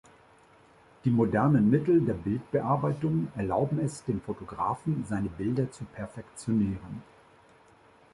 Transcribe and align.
Die 1.05 1.11
modernen 1.11 1.69
Mittel 1.69 2.01
der 2.01 2.15
Bildbearbeitung 2.15 3.27
erlauben 3.35 3.77
es 3.77 4.03
dem 4.03 4.19
Fotografen, 4.19 5.05
seine 5.07 5.29
Bilder 5.29 5.69
zu 5.71 5.83
perfektionieren. 5.85 7.03